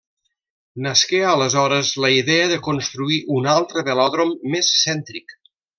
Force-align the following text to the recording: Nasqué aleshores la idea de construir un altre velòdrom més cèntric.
Nasqué 0.85 1.19
aleshores 1.33 1.91
la 2.05 2.11
idea 2.21 2.49
de 2.53 2.59
construir 2.69 3.21
un 3.39 3.53
altre 3.55 3.87
velòdrom 3.91 4.37
més 4.57 4.77
cèntric. 4.85 5.41